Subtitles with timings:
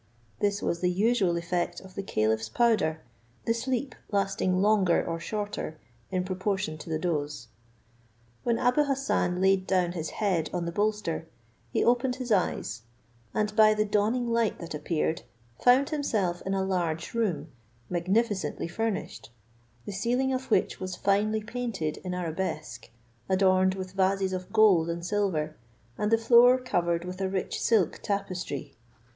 [0.39, 3.01] This was the usual effect of the caliph's powder,
[3.45, 5.77] the sleep lasting longer or shorter,
[6.09, 7.49] in proportion to the dose.
[8.41, 11.27] When Abou Hassan laid down his head on the bolster,
[11.69, 12.81] he opened his eyes;
[13.35, 15.21] and by the dawning light that appeared,
[15.59, 17.49] found himself in a large room,
[17.87, 19.29] magnificently furnished,
[19.85, 22.89] the ceiling of which was finely painted in Arabesque,
[23.29, 25.57] adorned with vases of gold and silver,
[25.95, 28.73] and the floor covered with a rich silk tapestry.